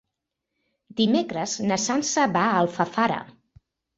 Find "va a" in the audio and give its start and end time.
2.37-2.57